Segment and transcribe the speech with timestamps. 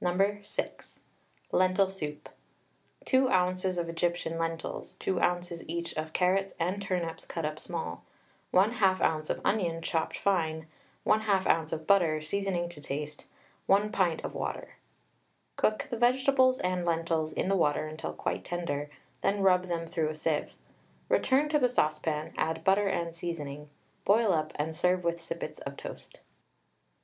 [0.00, 0.38] No.
[0.44, 1.00] 6.
[1.50, 2.28] LENTIL SOUP.
[3.04, 3.64] 2 oz.
[3.76, 5.64] of Egyptian lentils, 2 oz.
[5.66, 8.04] each of carrots and turnips cut up small,
[8.54, 9.28] 1/2 oz.
[9.28, 10.68] of onion chopped fine,
[11.04, 11.72] 1/2 oz.
[11.72, 13.26] of butter, seasoning to taste,
[13.66, 14.76] 1 pint of water.
[15.56, 18.88] Cook the vegetables and lentils in the water until quite tender,
[19.20, 20.52] then rub them through a sieve.
[21.08, 23.68] Return to the saucepan, add butter and seasoning,
[24.04, 26.20] boil up, and serve with sippets of toast.